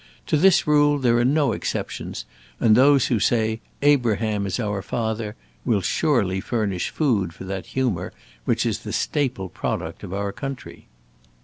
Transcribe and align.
To 0.25 0.35
this 0.35 0.65
rule 0.65 0.97
there 0.97 1.17
are 1.19 1.23
no 1.23 1.51
exceptions, 1.51 2.25
and 2.59 2.75
those 2.75 3.05
who 3.05 3.19
say 3.19 3.61
'Abraham 3.83 4.47
is 4.47 4.59
our 4.59 4.81
father' 4.81 5.35
will 5.63 5.81
surely 5.81 6.41
furnish 6.41 6.89
food 6.89 7.33
for 7.33 7.43
that 7.43 7.67
humour 7.77 8.11
which 8.45 8.65
is 8.65 8.79
the 8.79 8.93
staple 8.93 9.47
product 9.47 10.01
of 10.03 10.11
our 10.11 10.31
country." 10.31 10.87